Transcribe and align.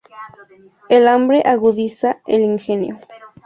El 0.89 1.07
hambre 1.07 1.43
agudiza 1.45 2.23
el 2.25 2.41
ingenio 2.41 2.99